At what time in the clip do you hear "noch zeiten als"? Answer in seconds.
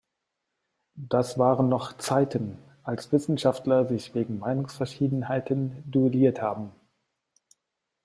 1.69-3.11